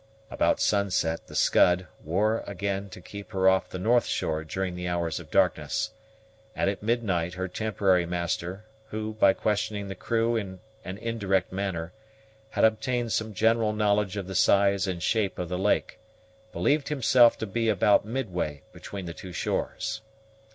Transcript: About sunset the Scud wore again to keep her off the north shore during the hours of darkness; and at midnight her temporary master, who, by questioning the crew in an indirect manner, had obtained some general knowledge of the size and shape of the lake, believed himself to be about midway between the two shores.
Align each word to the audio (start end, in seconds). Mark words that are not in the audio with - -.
About 0.31 0.59
sunset 0.59 1.27
the 1.27 1.35
Scud 1.35 1.85
wore 2.03 2.43
again 2.47 2.89
to 2.89 2.99
keep 3.01 3.33
her 3.33 3.47
off 3.47 3.69
the 3.69 3.77
north 3.77 4.07
shore 4.07 4.43
during 4.43 4.73
the 4.73 4.87
hours 4.87 5.19
of 5.19 5.29
darkness; 5.29 5.91
and 6.55 6.67
at 6.71 6.81
midnight 6.81 7.35
her 7.35 7.47
temporary 7.47 8.07
master, 8.07 8.65
who, 8.87 9.13
by 9.13 9.33
questioning 9.33 9.89
the 9.89 9.93
crew 9.93 10.35
in 10.35 10.59
an 10.83 10.97
indirect 10.97 11.51
manner, 11.51 11.93
had 12.49 12.63
obtained 12.63 13.11
some 13.13 13.31
general 13.35 13.73
knowledge 13.73 14.17
of 14.17 14.25
the 14.25 14.33
size 14.33 14.87
and 14.87 15.03
shape 15.03 15.37
of 15.37 15.49
the 15.49 15.59
lake, 15.59 15.99
believed 16.51 16.87
himself 16.87 17.37
to 17.37 17.45
be 17.45 17.69
about 17.69 18.03
midway 18.03 18.63
between 18.73 19.05
the 19.05 19.13
two 19.13 19.31
shores. 19.31 20.01